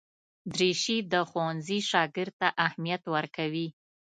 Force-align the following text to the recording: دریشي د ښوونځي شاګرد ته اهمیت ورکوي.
دریشي 0.53 0.97
د 1.11 1.13
ښوونځي 1.29 1.79
شاګرد 1.89 2.33
ته 2.39 2.47
اهمیت 2.65 3.03
ورکوي. 3.15 3.67